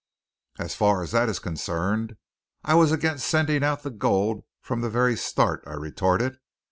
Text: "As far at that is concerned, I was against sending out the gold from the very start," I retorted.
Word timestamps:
"As 0.57 0.73
far 0.73 1.03
at 1.03 1.11
that 1.11 1.29
is 1.29 1.37
concerned, 1.37 2.17
I 2.63 2.73
was 2.73 2.91
against 2.91 3.27
sending 3.27 3.63
out 3.63 3.83
the 3.83 3.91
gold 3.91 4.43
from 4.59 4.81
the 4.81 4.89
very 4.89 5.15
start," 5.15 5.63
I 5.67 5.73
retorted. 5.73 6.39